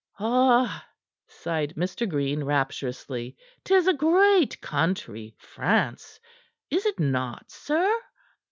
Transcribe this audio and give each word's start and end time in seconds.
"Ah!" 0.19 0.87
sighed 1.27 1.75
Mr. 1.77 2.09
Green 2.09 2.43
rapturously. 2.43 3.37
"'Tis 3.63 3.85
a 3.87 3.93
great 3.93 4.59
country, 4.59 5.35
France; 5.37 6.19
is 6.71 6.87
it 6.87 6.99
not, 6.99 7.51
sir?" 7.51 7.99